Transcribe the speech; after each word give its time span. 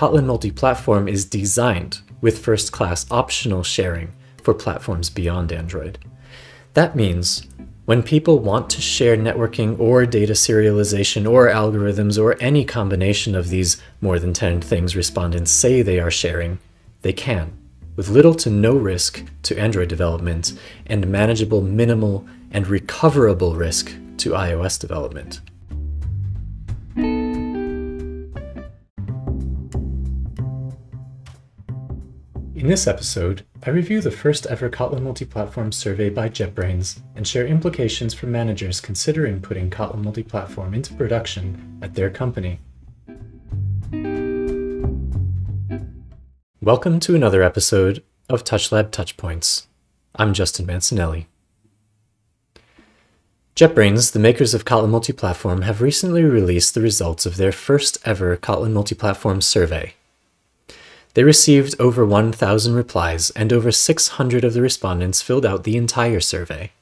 Kotlin 0.00 0.24
multi-platform 0.24 1.08
is 1.08 1.26
designed 1.26 2.00
with 2.22 2.42
first-class 2.42 3.04
optional 3.10 3.62
sharing 3.62 4.10
for 4.42 4.54
platforms 4.54 5.10
beyond 5.10 5.52
Android. 5.52 5.98
That 6.72 6.96
means 6.96 7.46
when 7.84 8.02
people 8.02 8.38
want 8.38 8.70
to 8.70 8.80
share 8.80 9.14
networking 9.14 9.78
or 9.78 10.06
data 10.06 10.32
serialization 10.32 11.30
or 11.30 11.48
algorithms 11.48 12.18
or 12.18 12.42
any 12.42 12.64
combination 12.64 13.34
of 13.34 13.50
these 13.50 13.76
more 14.00 14.18
than 14.18 14.32
10 14.32 14.62
things 14.62 14.96
respondents 14.96 15.50
say 15.50 15.82
they 15.82 16.00
are 16.00 16.10
sharing, 16.10 16.58
they 17.02 17.12
can, 17.12 17.52
with 17.94 18.08
little 18.08 18.34
to 18.36 18.48
no 18.48 18.74
risk 18.74 19.22
to 19.42 19.58
Android 19.58 19.90
development 19.90 20.58
and 20.86 21.08
manageable 21.08 21.60
minimal 21.60 22.26
and 22.50 22.68
recoverable 22.68 23.54
risk 23.54 23.92
to 24.16 24.30
iOS 24.30 24.80
development. 24.80 25.42
In 32.60 32.68
this 32.68 32.86
episode, 32.86 33.46
I 33.62 33.70
review 33.70 34.02
the 34.02 34.10
first 34.10 34.44
ever 34.44 34.68
Kotlin 34.68 35.00
multi-platform 35.00 35.72
survey 35.72 36.10
by 36.10 36.28
JetBrains 36.28 37.00
and 37.16 37.26
share 37.26 37.46
implications 37.46 38.12
for 38.12 38.26
managers 38.26 38.82
considering 38.82 39.40
putting 39.40 39.70
Kotlin 39.70 40.04
multi-platform 40.04 40.74
into 40.74 40.92
production 40.92 41.78
at 41.80 41.94
their 41.94 42.10
company. 42.10 42.60
Welcome 46.60 47.00
to 47.00 47.14
another 47.14 47.42
episode 47.42 48.02
of 48.28 48.44
TouchLab 48.44 48.90
Touchpoints. 48.90 49.64
I'm 50.16 50.34
Justin 50.34 50.66
Mancinelli. 50.66 51.24
JetBrains, 53.56 54.12
the 54.12 54.18
makers 54.18 54.52
of 54.52 54.66
Kotlin 54.66 54.90
multi-platform, 54.90 55.62
have 55.62 55.80
recently 55.80 56.24
released 56.24 56.74
the 56.74 56.82
results 56.82 57.24
of 57.24 57.38
their 57.38 57.52
first 57.52 57.96
ever 58.04 58.36
Kotlin 58.36 58.72
multi-platform 58.72 59.40
survey. 59.40 59.94
They 61.14 61.24
received 61.24 61.74
over 61.80 62.06
1,000 62.06 62.74
replies, 62.74 63.30
and 63.30 63.52
over 63.52 63.72
600 63.72 64.44
of 64.44 64.54
the 64.54 64.62
respondents 64.62 65.22
filled 65.22 65.44
out 65.44 65.64
the 65.64 65.76
entire 65.76 66.20
survey. 66.20 66.72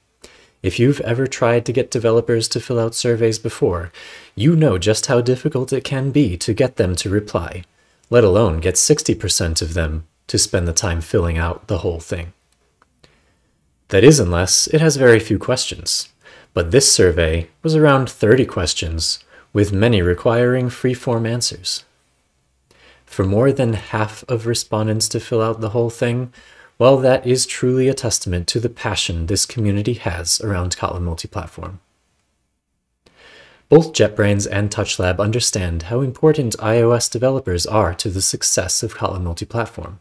If 0.62 0.78
you've 0.78 1.00
ever 1.00 1.26
tried 1.26 1.64
to 1.66 1.72
get 1.72 1.90
developers 1.90 2.48
to 2.48 2.60
fill 2.60 2.80
out 2.80 2.94
surveys 2.94 3.38
before, 3.38 3.92
you 4.34 4.56
know 4.56 4.76
just 4.76 5.06
how 5.06 5.20
difficult 5.20 5.72
it 5.72 5.84
can 5.84 6.10
be 6.10 6.36
to 6.38 6.52
get 6.52 6.76
them 6.76 6.96
to 6.96 7.08
reply, 7.08 7.62
let 8.10 8.24
alone 8.24 8.60
get 8.60 8.74
60% 8.74 9.62
of 9.62 9.74
them 9.74 10.06
to 10.26 10.36
spend 10.36 10.66
the 10.66 10.72
time 10.72 11.00
filling 11.00 11.38
out 11.38 11.68
the 11.68 11.78
whole 11.78 12.00
thing. 12.00 12.32
That 13.88 14.04
is, 14.04 14.18
unless 14.20 14.66
it 14.66 14.80
has 14.80 14.96
very 14.96 15.20
few 15.20 15.38
questions. 15.38 16.10
But 16.52 16.70
this 16.70 16.92
survey 16.92 17.48
was 17.62 17.74
around 17.74 18.10
30 18.10 18.44
questions, 18.44 19.20
with 19.52 19.72
many 19.72 20.02
requiring 20.02 20.68
free-form 20.68 21.24
answers. 21.24 21.84
For 23.08 23.24
more 23.24 23.50
than 23.50 23.72
half 23.72 24.22
of 24.28 24.46
respondents 24.46 25.08
to 25.08 25.18
fill 25.18 25.42
out 25.42 25.60
the 25.60 25.70
whole 25.70 25.90
thing, 25.90 26.32
well, 26.78 26.98
that 26.98 27.26
is 27.26 27.46
truly 27.46 27.88
a 27.88 27.94
testament 27.94 28.46
to 28.48 28.60
the 28.60 28.68
passion 28.68 29.26
this 29.26 29.44
community 29.44 29.94
has 29.94 30.40
around 30.42 30.76
Kotlin 30.76 31.02
multi-platform. 31.02 31.80
Both 33.68 33.92
JetBrains 33.92 34.46
and 34.48 34.70
TouchLab 34.70 35.18
understand 35.18 35.84
how 35.84 36.00
important 36.00 36.56
iOS 36.58 37.10
developers 37.10 37.66
are 37.66 37.92
to 37.94 38.08
the 38.08 38.22
success 38.22 38.84
of 38.84 38.94
Kotlin 38.94 39.22
multi-platform. 39.22 39.98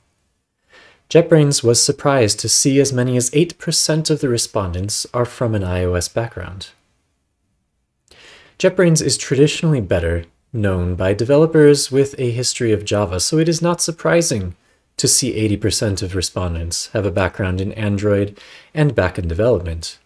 JetBrains 1.09 1.63
was 1.63 1.81
surprised 1.81 2.39
to 2.41 2.49
see 2.49 2.79
as 2.79 2.93
many 2.93 3.17
as 3.17 3.31
8% 3.31 4.09
of 4.09 4.19
the 4.19 4.29
respondents 4.29 5.07
are 5.13 5.25
from 5.25 5.55
an 5.55 5.63
iOS 5.63 6.13
background. 6.13 6.67
JetBrains 8.59 9.01
is 9.01 9.17
traditionally 9.17 9.81
better 9.81 10.25
known 10.53 10.95
by 10.95 11.13
developers 11.13 11.91
with 11.91 12.15
a 12.17 12.31
history 12.31 12.71
of 12.71 12.85
Java, 12.85 13.19
so 13.19 13.37
it 13.37 13.49
is 13.49 13.61
not 13.61 13.81
surprising 13.81 14.55
to 14.97 15.07
see 15.07 15.33
80% 15.57 16.01
of 16.01 16.15
respondents 16.15 16.87
have 16.87 17.05
a 17.05 17.11
background 17.11 17.61
in 17.61 17.71
Android 17.73 18.39
and 18.73 18.95
backend 18.95 19.27
development. 19.27 19.99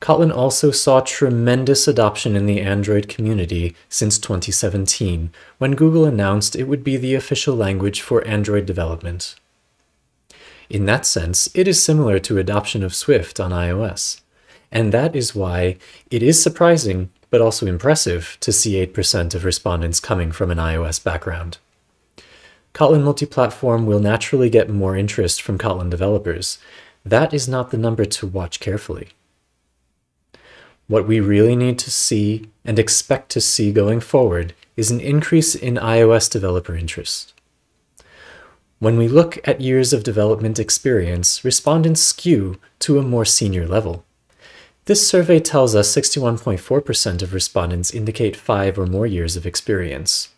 Kotlin 0.00 0.34
also 0.34 0.70
saw 0.70 1.00
tremendous 1.00 1.88
adoption 1.88 2.36
in 2.36 2.46
the 2.46 2.60
Android 2.60 3.08
community 3.08 3.74
since 3.88 4.18
2017, 4.18 5.30
when 5.58 5.74
Google 5.74 6.04
announced 6.04 6.54
it 6.54 6.68
would 6.68 6.84
be 6.84 6.96
the 6.96 7.14
official 7.14 7.56
language 7.56 8.00
for 8.00 8.26
Android 8.26 8.64
development. 8.64 9.34
In 10.70 10.86
that 10.86 11.04
sense, 11.04 11.48
it 11.54 11.66
is 11.66 11.82
similar 11.82 12.18
to 12.20 12.38
adoption 12.38 12.82
of 12.84 12.94
Swift 12.94 13.40
on 13.40 13.50
iOS. 13.50 14.20
And 14.70 14.92
that 14.92 15.16
is 15.16 15.34
why 15.34 15.78
it 16.10 16.22
is 16.22 16.42
surprising, 16.42 17.10
but 17.30 17.40
also 17.40 17.66
impressive, 17.66 18.36
to 18.40 18.52
see 18.52 18.84
8% 18.86 19.34
of 19.34 19.44
respondents 19.44 20.00
coming 20.00 20.32
from 20.32 20.50
an 20.50 20.58
iOS 20.58 21.02
background. 21.02 21.58
Kotlin 22.74 23.02
multi-platform 23.02 23.86
will 23.86 24.00
naturally 24.00 24.50
get 24.50 24.70
more 24.70 24.96
interest 24.96 25.42
from 25.42 25.58
Kotlin 25.58 25.90
developers. 25.90 26.58
That 27.04 27.34
is 27.34 27.48
not 27.48 27.70
the 27.70 27.78
number 27.78 28.04
to 28.04 28.26
watch 28.26 28.60
carefully. 28.60 29.08
What 30.86 31.06
we 31.06 31.20
really 31.20 31.56
need 31.56 31.78
to 31.80 31.90
see 31.90 32.48
and 32.64 32.78
expect 32.78 33.30
to 33.30 33.40
see 33.40 33.72
going 33.72 34.00
forward 34.00 34.54
is 34.76 34.90
an 34.90 35.00
increase 35.00 35.54
in 35.54 35.74
iOS 35.74 36.30
developer 36.30 36.74
interest. 36.74 37.34
When 38.78 38.96
we 38.96 39.08
look 39.08 39.38
at 39.46 39.60
years 39.60 39.92
of 39.92 40.04
development 40.04 40.58
experience, 40.58 41.44
respondents 41.44 42.00
skew 42.00 42.60
to 42.78 42.98
a 42.98 43.02
more 43.02 43.24
senior 43.24 43.66
level. 43.66 44.04
This 44.88 45.06
survey 45.06 45.38
tells 45.38 45.74
us 45.74 45.94
61.4% 45.94 47.20
of 47.20 47.34
respondents 47.34 47.92
indicate 47.92 48.34
five 48.34 48.78
or 48.78 48.86
more 48.86 49.06
years 49.06 49.36
of 49.36 49.44
experience. 49.44 50.30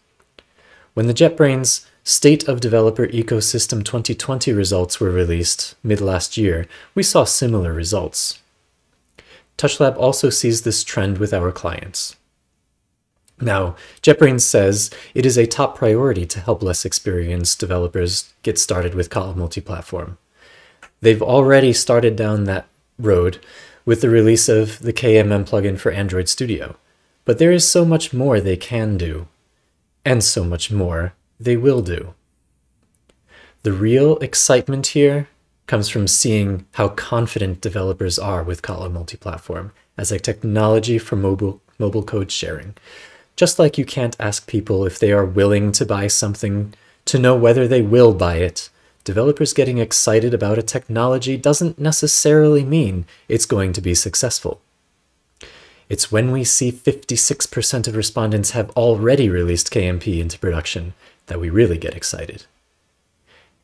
When 0.93 1.07
the 1.07 1.15
JetBrains 1.15 1.87
State 2.03 2.49
of 2.49 2.61
Developer 2.61 3.07
Ecosystem 3.07 3.85
2020 3.85 4.53
results 4.53 4.99
were 4.99 5.13
released 5.13 5.77
mid 5.85 6.01
last 6.01 6.37
year, 6.37 6.67
we 6.97 7.05
saw 7.05 7.23
similar 7.23 7.73
results. 7.73 8.41
TouchLab 9.57 9.97
also 9.97 10.31
sees 10.31 10.63
this 10.63 10.83
trend 10.83 11.19
with 11.19 11.33
our 11.33 11.53
clients. 11.53 12.17
Now, 13.41 13.77
JetBrains 14.03 14.41
says 14.41 14.91
it 15.15 15.25
is 15.25 15.39
a 15.39 15.47
top 15.47 15.79
priority 15.79 16.27
to 16.27 16.41
help 16.41 16.61
less 16.61 16.85
experienced 16.85 17.61
developers 17.61 18.35
get 18.43 18.59
started 18.59 18.97
with 18.97 19.11
Kotlin 19.11 19.37
multi-platform. 19.37 20.19
They've 21.03 21.23
already 21.23 21.73
started 21.73 22.17
down 22.17 22.45
that 22.45 22.67
road 22.99 23.39
with 23.85 24.01
the 24.01 24.11
release 24.11 24.49
of 24.49 24.79
the 24.81 24.93
KMM 24.93 25.49
plugin 25.49 25.79
for 25.79 25.93
Android 25.93 26.29
Studio, 26.29 26.77
but 27.25 27.39
there 27.39 27.53
is 27.53 27.69
so 27.69 27.85
much 27.85 28.13
more 28.13 28.41
they 28.41 28.57
can 28.57 28.97
do, 28.97 29.29
and 30.05 30.23
so 30.23 30.45
much 30.45 30.71
more 30.71 31.15
they 31.39 31.57
will 31.57 31.83
do. 31.83 32.15
The 33.63 33.73
real 33.73 34.17
excitement 34.19 34.89
here 34.89 35.29
comes 35.67 35.89
from 35.89 36.09
seeing 36.09 36.67
how 36.73 36.89
confident 36.89 37.61
developers 37.61 38.19
are 38.19 38.43
with 38.43 38.63
Kotlin 38.63 38.93
multi-platform 38.93 39.73
as 39.97 40.11
a 40.11 40.19
technology 40.19 40.99
for 40.99 41.17
mobile, 41.17 41.61
mobile 41.79 42.03
code 42.03 42.33
sharing, 42.33 42.75
just 43.37 43.59
like 43.59 43.79
you 43.79 43.85
can't 43.85 44.17
ask 44.19 44.47
people 44.47 44.85
if 44.85 44.99
they 44.99 45.13
are 45.13 45.25
willing 45.25 45.73
to 45.73 45.87
buy 45.87 46.07
something 46.07 46.75
to 47.05 47.19
know 47.19 47.37
whether 47.37 47.69
they 47.69 47.83
will 47.83 48.13
buy 48.13 48.37
it. 48.37 48.69
Developers 49.05 49.53
getting 49.53 49.79
excited 49.79 50.35
about 50.35 50.59
a 50.59 50.63
technology 50.63 51.37
doesn't 51.37 51.79
necessarily 51.79 52.65
mean 52.65 53.07
it's 53.29 53.47
going 53.47 53.73
to 53.73 53.81
be 53.81 53.95
successful. 53.95 54.61
It's 55.89 56.13
when 56.13 56.31
we 56.31 56.45
see 56.45 56.71
56% 56.71 57.89
of 57.89 57.97
respondents 57.97 58.51
have 58.51 58.71
already 58.71 59.29
released 59.29 59.73
KMP 59.73 60.21
into 60.21 60.39
production 60.39 60.95
that 61.27 61.41
we 61.41 61.51
really 61.51 61.79
get 61.79 61.97
excited. 61.97 62.45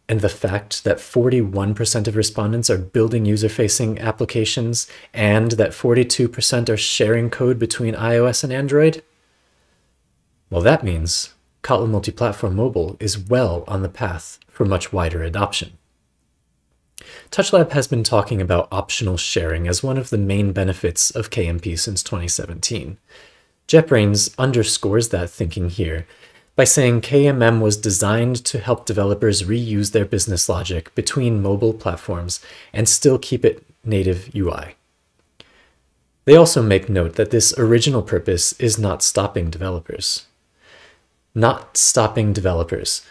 And 0.09 0.21
the 0.21 0.29
fact 0.29 0.85
that 0.85 0.99
41% 0.99 2.09
of 2.09 2.17
respondents 2.17 2.71
are 2.71 2.79
building 2.79 3.27
user-facing 3.27 3.99
applications 3.99 4.89
and 5.13 5.53
that 5.53 5.71
42% 5.71 6.69
are 6.69 6.77
sharing 6.77 7.29
code 7.29 7.59
between 7.59 7.95
iOS 7.95 8.43
and 8.43 8.53
Android, 8.53 9.03
well, 10.49 10.63
that 10.63 10.85
means 10.85 11.35
Kotlin 11.67 11.91
Multi-Platform 11.91 12.55
Mobile 12.55 12.97
is 13.01 13.19
well 13.19 13.65
on 13.67 13.83
the 13.83 13.89
path 13.89 14.39
for 14.49 14.65
much 14.65 14.93
wider 14.93 15.25
adoption. 15.25 15.73
TouchLab 17.33 17.73
has 17.73 17.89
been 17.89 18.05
talking 18.05 18.41
about 18.41 18.69
optional 18.71 19.17
sharing 19.17 19.67
as 19.67 19.83
one 19.83 19.99
of 19.99 20.11
the 20.11 20.17
main 20.17 20.53
benefits 20.53 21.11
of 21.11 21.31
KMP 21.31 21.77
since 21.77 22.05
2017. 22.05 22.99
JetBrains 23.67 24.33
underscores 24.39 25.09
that 25.09 25.29
thinking 25.29 25.69
here 25.69 26.07
by 26.55 26.63
saying 26.63 27.01
KMM 27.01 27.61
was 27.61 27.77
designed 27.77 28.37
to 28.45 28.61
help 28.61 28.87
developers 28.87 29.43
reuse 29.43 29.91
their 29.91 30.05
business 30.05 30.49
logic 30.49 30.95
between 30.95 31.43
mobile 31.43 31.75
platforms 31.75 32.39
and 32.73 32.89
still 32.89 33.19
keep 33.19 33.45
it 33.45 33.67
native 33.85 34.31
UI. 34.37 34.77
They 36.27 36.37
also 36.37 36.63
make 36.63 36.89
note 36.89 37.17
that 37.17 37.33
this 37.33 37.59
original 37.59 38.03
purpose 38.03 38.53
is 38.61 38.79
not 38.79 39.03
stopping 39.03 39.51
developers 39.51 40.27
not 41.37 41.77
stopping 41.77 42.33
developers. 42.33 43.07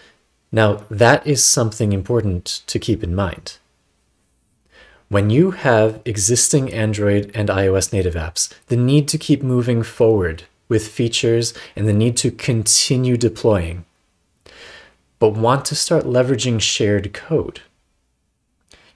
Now, 0.52 0.84
that 0.90 1.26
is 1.26 1.44
something 1.44 1.94
important 1.94 2.64
to 2.68 2.80
keep 2.80 3.04
in 3.04 3.14
mind. 3.14 3.58
When 5.08 5.30
you 5.30 5.52
have 5.52 6.02
existing 6.04 6.74
Android 6.74 7.32
and 7.36 7.48
iOS 7.50 7.94
native 7.94 8.16
apps, 8.16 8.52
the 8.68 8.76
need 8.76 9.08
to 9.10 9.20
keep 9.20 9.44
moving 9.44 9.84
forward 9.84 10.44
with 10.68 10.88
features 10.88 11.54
and 11.76 11.88
the 11.88 11.94
need 11.94 12.18
to 12.18 12.32
continue 12.32 13.16
deploying. 13.16 13.86
but 15.20 15.30
want 15.30 15.66
to 15.66 15.76
start 15.76 16.04
leveraging 16.04 16.62
shared 16.62 17.14
code. 17.14 17.62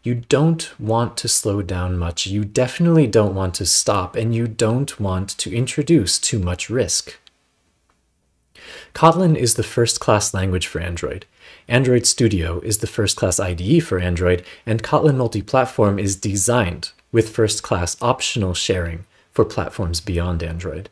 You 0.04 0.16
don't 0.16 0.80
want 0.80 1.18
to 1.18 1.28
slow 1.28 1.62
down 1.62 1.98
much. 1.98 2.26
You 2.28 2.46
definitely 2.46 3.08
don't 3.08 3.36
want 3.36 3.54
to 3.56 3.66
stop, 3.66 4.16
and 4.16 4.34
you 4.34 4.48
don't 4.48 5.00
want 5.00 5.30
to 5.38 5.54
introduce 5.54 6.18
too 6.20 6.40
much 6.40 6.70
risk. 6.70 7.18
Kotlin 8.94 9.36
is 9.36 9.56
the 9.56 9.64
first 9.64 10.00
class 10.00 10.34
language 10.34 10.68
for 10.68 10.80
Android. 10.80 11.26
Android 11.68 12.06
Studio 12.06 12.60
is 12.62 12.80
the 12.80 12.88
first 12.88 13.16
class 13.16 13.40
IDE 13.40 13.84
for 13.84 14.00
Android, 14.00 14.44
and 14.66 14.84
Kotlin 14.84 15.18
Multi-Platform 15.18 16.00
is 16.00 16.16
designed 16.16 16.92
with 17.12 17.36
first 17.36 17.64
class 17.64 17.98
optional 18.02 18.54
sharing 18.54 19.06
for 19.32 19.46
platforms 19.46 20.02
beyond 20.02 20.44
Android. 20.44 20.90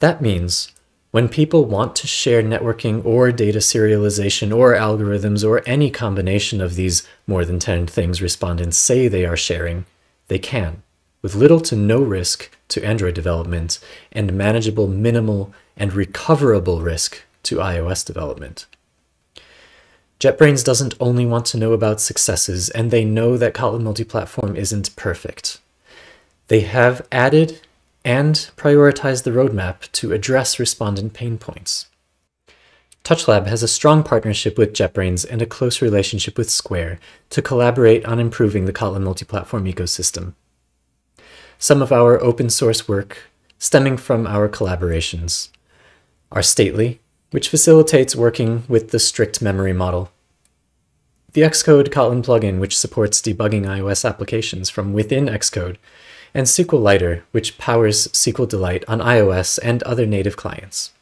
That 0.00 0.20
means 0.20 0.72
when 1.10 1.28
people 1.28 1.64
want 1.64 1.94
to 1.96 2.06
share 2.08 2.42
networking 2.42 3.04
or 3.04 3.30
data 3.30 3.58
serialization 3.58 4.52
or 4.52 4.74
algorithms 4.74 5.48
or 5.48 5.62
any 5.64 5.90
combination 5.90 6.60
of 6.60 6.74
these 6.74 7.06
more 7.26 7.44
than 7.44 7.58
10 7.58 7.86
things 7.86 8.20
respondents 8.20 8.76
say 8.76 9.06
they 9.06 9.24
are 9.24 9.36
sharing, 9.36 9.86
they 10.28 10.38
can, 10.38 10.82
with 11.22 11.36
little 11.36 11.60
to 11.60 11.76
no 11.76 12.02
risk 12.02 12.50
to 12.74 12.84
Android 12.84 13.14
development 13.14 13.78
and 14.10 14.32
manageable 14.32 14.88
minimal 14.88 15.54
and 15.76 15.92
recoverable 15.92 16.80
risk 16.80 17.22
to 17.44 17.58
iOS 17.58 18.04
development. 18.04 18.66
JetBrains 20.18 20.64
doesn't 20.64 20.94
only 20.98 21.24
want 21.24 21.46
to 21.46 21.56
know 21.56 21.72
about 21.72 22.00
successes, 22.00 22.70
and 22.70 22.90
they 22.90 23.04
know 23.04 23.36
that 23.36 23.54
Kotlin 23.54 23.82
multi-platform 23.82 24.56
isn't 24.56 24.96
perfect. 24.96 25.60
They 26.48 26.60
have 26.60 27.06
added 27.12 27.60
and 28.04 28.34
prioritized 28.56 29.22
the 29.22 29.30
roadmap 29.30 29.90
to 29.92 30.12
address 30.12 30.58
respondent 30.58 31.12
pain 31.12 31.38
points. 31.38 31.86
TouchLab 33.04 33.46
has 33.46 33.62
a 33.62 33.68
strong 33.68 34.02
partnership 34.02 34.58
with 34.58 34.72
JetBrains 34.72 35.24
and 35.30 35.40
a 35.40 35.46
close 35.46 35.80
relationship 35.80 36.36
with 36.36 36.50
Square 36.50 36.98
to 37.30 37.42
collaborate 37.42 38.04
on 38.04 38.18
improving 38.18 38.64
the 38.64 38.72
Kotlin 38.72 39.02
multi-platform 39.02 39.64
ecosystem. 39.66 40.34
Some 41.64 41.80
of 41.80 41.92
our 41.92 42.22
open 42.22 42.50
source 42.50 42.86
work 42.86 43.30
stemming 43.58 43.96
from 43.96 44.26
our 44.26 44.50
collaborations 44.50 45.48
are 46.30 46.42
Stately, 46.42 47.00
which 47.30 47.48
facilitates 47.48 48.14
working 48.14 48.64
with 48.68 48.90
the 48.90 48.98
strict 48.98 49.40
memory 49.40 49.72
model. 49.72 50.10
The 51.32 51.40
Xcode 51.40 51.88
Kotlin 51.88 52.22
plugin, 52.22 52.58
which 52.58 52.76
supports 52.76 53.22
debugging 53.22 53.64
iOS 53.64 54.06
applications 54.06 54.68
from 54.68 54.92
within 54.92 55.24
Xcode, 55.24 55.78
and 56.34 56.46
SQLiter, 56.46 57.22
which 57.32 57.56
powers 57.56 58.08
SQLDelight 58.08 58.84
on 58.86 58.98
iOS 58.98 59.58
and 59.62 59.82
other 59.84 60.04
native 60.04 60.36
clients. 60.36 60.92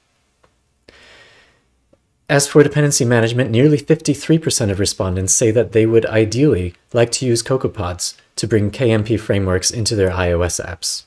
As 2.29 2.47
for 2.47 2.63
dependency 2.63 3.05
management, 3.05 3.51
nearly 3.51 3.79
53% 3.79 4.71
of 4.71 4.79
respondents 4.79 5.33
say 5.33 5.51
that 5.51 5.73
they 5.73 5.87
would 5.87 6.07
ideally 6.07 6.75
like 6.93 7.11
to 7.11 7.27
use 7.27 7.43
CocoaPods 7.43 8.15
to 8.37 8.47
bring 8.47 8.71
KMP 8.71 9.19
frameworks 9.19 9.71
into 9.71 9.95
their 9.95 10.11
iOS 10.11 10.65
apps. 10.65 11.05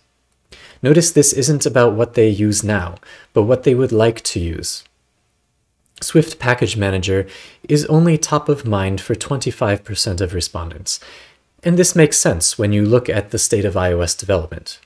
Notice 0.81 1.11
this 1.11 1.33
isn't 1.33 1.65
about 1.65 1.93
what 1.93 2.13
they 2.13 2.29
use 2.29 2.63
now, 2.63 2.95
but 3.33 3.43
what 3.43 3.63
they 3.63 3.73
would 3.73 3.91
like 3.91 4.21
to 4.21 4.39
use. 4.39 4.83
Swift 6.01 6.39
Package 6.39 6.75
Manager 6.75 7.25
is 7.67 7.85
only 7.85 8.17
top 8.17 8.49
of 8.49 8.65
mind 8.65 8.99
for 9.01 9.15
25% 9.15 10.21
of 10.21 10.33
respondents, 10.33 10.99
and 11.63 11.79
this 11.79 11.95
makes 11.95 12.17
sense 12.17 12.59
when 12.59 12.73
you 12.73 12.85
look 12.85 13.09
at 13.09 13.31
the 13.31 13.39
state 13.39 13.65
of 13.65 13.73
iOS 13.73 14.17
development. 14.17 14.79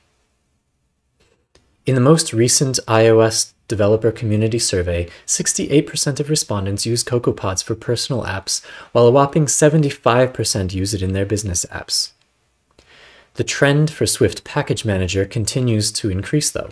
In 1.86 1.96
the 1.96 2.02
most 2.02 2.32
recent 2.32 2.80
iOS 2.88 3.54
developer 3.68 4.12
community 4.12 4.60
survey, 4.60 5.10
68% 5.26 6.20
of 6.20 6.30
respondents 6.30 6.86
use 6.86 7.04
CocoaPods 7.04 7.64
for 7.64 7.76
personal 7.76 8.24
apps, 8.24 8.64
while 8.92 9.08
a 9.08 9.12
whopping 9.12 9.46
75% 9.46 10.74
use 10.74 10.94
it 10.94 11.02
in 11.02 11.14
their 11.14 11.26
business 11.26 11.66
apps. 11.72 12.12
The 13.40 13.46
trend 13.46 13.90
for 13.90 14.06
Swift 14.06 14.44
Package 14.44 14.84
Manager 14.84 15.24
continues 15.24 15.94
to 15.94 16.10
increase, 16.10 16.52
though. 16.52 16.72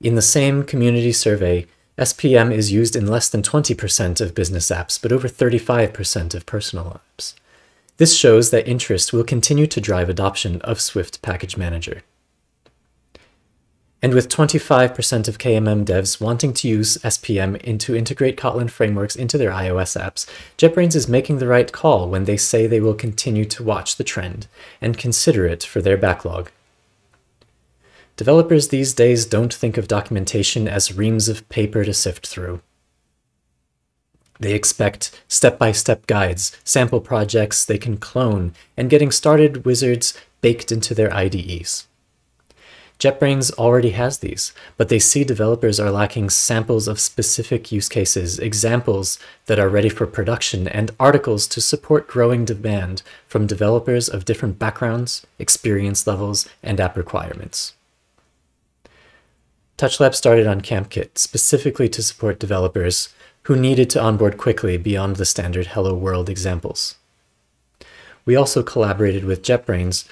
In 0.00 0.14
the 0.14 0.22
same 0.22 0.64
community 0.64 1.12
survey, 1.12 1.66
SPM 1.98 2.50
is 2.50 2.72
used 2.72 2.96
in 2.96 3.06
less 3.06 3.28
than 3.28 3.42
20% 3.42 4.18
of 4.22 4.34
business 4.34 4.70
apps, 4.70 4.98
but 4.98 5.12
over 5.12 5.28
35% 5.28 6.34
of 6.34 6.46
personal 6.46 7.02
apps. 7.18 7.34
This 7.98 8.16
shows 8.16 8.48
that 8.48 8.66
interest 8.66 9.12
will 9.12 9.24
continue 9.24 9.66
to 9.66 9.78
drive 9.78 10.08
adoption 10.08 10.62
of 10.62 10.80
Swift 10.80 11.20
Package 11.20 11.58
Manager. 11.58 12.00
And 14.02 14.14
with 14.14 14.30
25% 14.30 15.28
of 15.28 15.36
KMM 15.36 15.84
devs 15.84 16.20
wanting 16.20 16.54
to 16.54 16.68
use 16.68 16.96
SPM 16.98 17.60
and 17.68 17.78
to 17.82 17.94
integrate 17.94 18.38
Kotlin 18.38 18.70
frameworks 18.70 19.14
into 19.14 19.36
their 19.36 19.50
iOS 19.50 20.00
apps, 20.00 20.26
JetBrains 20.56 20.96
is 20.96 21.06
making 21.06 21.38
the 21.38 21.46
right 21.46 21.70
call 21.70 22.08
when 22.08 22.24
they 22.24 22.38
say 22.38 22.66
they 22.66 22.80
will 22.80 22.94
continue 22.94 23.44
to 23.44 23.62
watch 23.62 23.96
the 23.96 24.04
trend 24.04 24.46
and 24.80 24.96
consider 24.96 25.44
it 25.44 25.62
for 25.62 25.82
their 25.82 25.98
backlog. 25.98 26.50
Developers 28.16 28.68
these 28.68 28.94
days 28.94 29.26
don't 29.26 29.52
think 29.52 29.76
of 29.76 29.88
documentation 29.88 30.66
as 30.66 30.96
reams 30.96 31.28
of 31.28 31.46
paper 31.50 31.84
to 31.84 31.92
sift 31.92 32.26
through. 32.26 32.62
They 34.38 34.54
expect 34.54 35.22
step-by-step 35.28 36.06
guides, 36.06 36.56
sample 36.64 37.00
projects 37.00 37.66
they 37.66 37.76
can 37.76 37.98
clone, 37.98 38.54
and 38.78 38.88
getting 38.88 39.10
started 39.10 39.66
wizards 39.66 40.18
baked 40.40 40.72
into 40.72 40.94
their 40.94 41.12
IDEs. 41.12 41.86
JetBrains 43.00 43.50
already 43.54 43.90
has 43.90 44.18
these, 44.18 44.52
but 44.76 44.90
they 44.90 44.98
see 44.98 45.24
developers 45.24 45.80
are 45.80 45.90
lacking 45.90 46.28
samples 46.28 46.86
of 46.86 47.00
specific 47.00 47.72
use 47.72 47.88
cases, 47.88 48.38
examples 48.38 49.18
that 49.46 49.58
are 49.58 49.70
ready 49.70 49.88
for 49.88 50.06
production, 50.06 50.68
and 50.68 50.90
articles 51.00 51.46
to 51.46 51.62
support 51.62 52.06
growing 52.06 52.44
demand 52.44 53.00
from 53.26 53.46
developers 53.46 54.10
of 54.10 54.26
different 54.26 54.58
backgrounds, 54.58 55.26
experience 55.38 56.06
levels, 56.06 56.46
and 56.62 56.78
app 56.78 56.94
requirements. 56.94 57.72
TouchLab 59.78 60.14
started 60.14 60.46
on 60.46 60.60
KaMPKit 60.60 61.16
specifically 61.16 61.88
to 61.88 62.02
support 62.02 62.38
developers 62.38 63.08
who 63.44 63.56
needed 63.56 63.88
to 63.90 64.02
onboard 64.02 64.36
quickly 64.36 64.76
beyond 64.76 65.16
the 65.16 65.24
standard 65.24 65.68
Hello 65.68 65.94
World 65.94 66.28
examples. 66.28 66.96
We 68.26 68.36
also 68.36 68.62
collaborated 68.62 69.24
with 69.24 69.42
JetBrains 69.42 70.06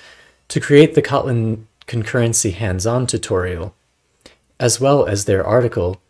to 0.49 0.59
create 0.59 0.95
the 0.95 1.03
Kotlin 1.03 1.67
concurrency 1.89 2.53
hands-on 2.53 3.07
tutorial, 3.07 3.75
as 4.61 4.81
well 4.81 5.07
as 5.07 5.25
their 5.25 5.45
article, 5.45 6.01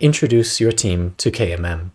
Introduce 0.00 0.60
Your 0.60 0.72
Team 0.72 1.14
to 1.18 1.30
KMM. 1.30 1.92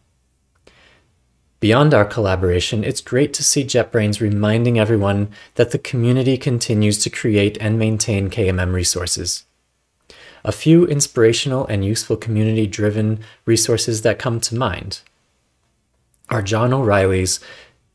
Beyond 1.60 1.94
our 1.94 2.06
collaboration, 2.06 2.84
it's 2.84 3.02
great 3.02 3.34
to 3.34 3.44
see 3.44 3.64
JetBrains 3.64 4.22
reminding 4.22 4.80
everyone 4.80 5.30
that 5.56 5.72
the 5.72 5.80
community 5.80 6.38
continues 6.38 6.98
to 7.00 7.10
create 7.10 7.58
and 7.60 7.78
maintain 7.78 8.30
KMM 8.30 8.72
resources. 8.74 9.46
A 10.44 10.52
few 10.52 10.86
inspirational 10.86 11.66
and 11.66 11.84
useful 11.84 12.18
community-driven 12.18 13.20
resources 13.46 14.04
that 14.04 14.20
come 14.20 14.40
to 14.42 14.56
mind 14.56 15.02
are 16.30 16.42
John 16.42 16.72
O'Reilly's 16.72 17.40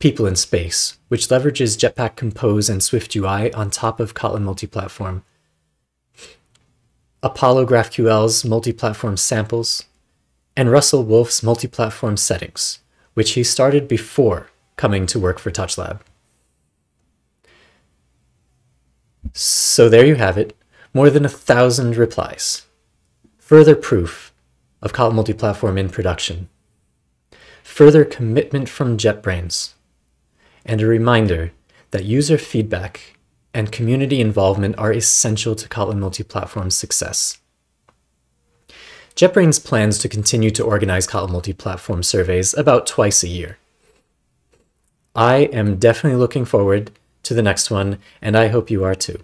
People 0.00 0.26
in 0.26 0.35
Space, 0.35 0.99
which 1.09 1.28
leverages 1.28 1.78
Jetpack 1.78 2.16
Compose 2.16 2.68
and 2.68 2.80
SwiftUI 2.80 3.56
on 3.56 3.70
top 3.70 4.00
of 4.00 4.14
Kotlin 4.14 4.42
multi-platform, 4.42 5.23
Apollo 7.22 7.66
GraphQL's 7.66 8.46
multi-platform 8.46 9.16
samples, 9.18 9.84
and 10.56 10.70
Russell 10.70 11.04
Wolf's 11.04 11.42
multi-platform 11.42 12.16
settings, 12.16 12.80
which 13.12 13.32
he 13.32 13.44
started 13.44 13.86
before 13.86 14.48
coming 14.76 15.04
to 15.06 15.18
work 15.18 15.38
for 15.38 15.50
TouchLab. 15.50 16.00
So 19.34 19.88
there 19.90 20.06
you 20.06 20.14
have 20.14 20.38
it, 20.38 20.56
more 20.94 21.10
than 21.10 21.26
a 21.26 21.28
thousand 21.28 21.96
replies. 21.96 22.66
Further 23.38 23.76
proof 23.76 24.32
of 24.80 24.94
Kotlin 24.94 25.14
multi-platform 25.14 25.76
in 25.76 25.90
production. 25.90 26.48
Further 27.62 28.06
commitment 28.06 28.68
from 28.68 28.96
JetBrains, 28.96 29.74
and 30.64 30.80
a 30.80 30.86
reminder 30.86 31.52
that 31.90 32.04
user 32.04 32.38
feedback 32.38 33.18
and 33.52 33.73
community 33.73 34.21
involvement 34.21 34.78
are 34.78 34.92
essential 34.92 35.54
to 35.54 35.69
Kotlin 35.69 35.99
multi-platform's 35.99 36.75
success. 36.75 37.38
JetBrains 39.16 39.64
plans 39.64 39.99
to 39.99 40.09
continue 40.09 40.50
to 40.52 40.64
organize 40.64 41.07
Kotlin 41.07 41.33
multi-platform 41.33 42.02
surveys 42.02 42.54
about 42.54 42.87
twice 42.87 43.23
a 43.23 43.28
year. 43.28 43.59
I 45.14 45.49
am 45.52 45.76
definitely 45.76 46.19
looking 46.19 46.45
forward 46.45 46.92
to 47.25 47.35
the 47.35 47.42
next 47.42 47.71
one, 47.71 47.99
and 48.23 48.37
I 48.37 48.49
hope 48.49 48.71
you 48.71 48.85
are 48.85 48.95
too. 48.95 49.19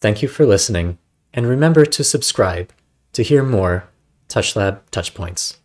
Thank 0.00 0.22
you 0.22 0.28
for 0.28 0.46
listening, 0.46 0.98
and 1.32 1.46
remember 1.46 1.84
to 1.84 2.04
subscribe 2.04 2.72
to 3.12 3.22
hear 3.22 3.42
more 3.42 3.88
TouchLab 4.28 4.80
Touchpoints. 4.92 5.56